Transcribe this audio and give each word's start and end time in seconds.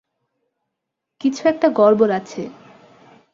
কিছু 1.21 1.41
একটা 1.47 1.67
গড়বর 1.69 2.09
আছে। 2.11 2.41